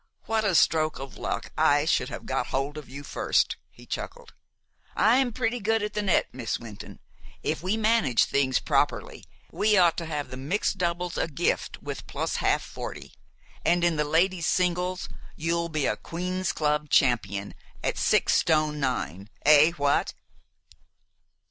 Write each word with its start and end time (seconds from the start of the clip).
what 0.25 0.43
a 0.43 0.55
stroke 0.55 0.97
of 0.97 1.15
luck 1.15 1.51
I 1.55 1.85
should 1.85 2.09
have 2.09 2.25
got 2.25 2.47
hold 2.47 2.75
of 2.75 2.89
you 2.89 3.03
first!" 3.03 3.57
he 3.69 3.85
chuckled. 3.85 4.33
"I'm 4.95 5.31
pretty 5.31 5.59
good 5.59 5.83
at 5.83 5.93
the 5.93 6.01
net, 6.01 6.33
Miss 6.33 6.57
Wynton. 6.57 6.97
If 7.43 7.61
we 7.61 7.77
manage 7.77 8.23
things 8.25 8.59
properly, 8.59 9.25
we 9.51 9.77
ought 9.77 9.97
to 9.97 10.07
have 10.07 10.31
the 10.31 10.37
mixed 10.37 10.79
doubles 10.79 11.19
a 11.19 11.27
gift 11.27 11.83
with 11.83 12.07
plus 12.07 12.37
half 12.37 12.63
forty, 12.63 13.13
an' 13.63 13.83
in 13.83 13.95
the 13.95 14.03
ladies' 14.03 14.47
singles 14.47 15.07
you'll 15.35 15.69
be 15.69 15.85
a 15.85 15.97
Queen's 15.97 16.51
Club 16.51 16.89
champion 16.89 17.53
at 17.83 17.95
six 17.99 18.33
stone 18.33 18.79
nine 18.79 19.29
Eh, 19.45 19.69
what?" 19.77 20.15